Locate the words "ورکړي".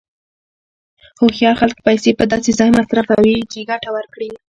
3.97-4.29